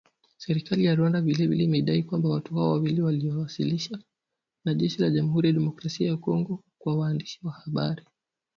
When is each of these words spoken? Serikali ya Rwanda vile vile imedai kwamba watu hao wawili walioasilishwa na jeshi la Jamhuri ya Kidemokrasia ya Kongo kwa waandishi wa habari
Serikali 0.37 0.85
ya 0.85 0.95
Rwanda 0.95 1.21
vile 1.21 1.47
vile 1.47 1.63
imedai 1.63 2.03
kwamba 2.03 2.29
watu 2.29 2.55
hao 2.55 2.69
wawili 2.71 3.01
walioasilishwa 3.01 3.99
na 4.65 4.73
jeshi 4.73 5.01
la 5.01 5.09
Jamhuri 5.09 5.47
ya 5.47 5.53
Kidemokrasia 5.53 6.07
ya 6.07 6.17
Kongo 6.17 6.63
kwa 6.77 6.97
waandishi 6.97 7.39
wa 7.43 7.51
habari 7.51 8.05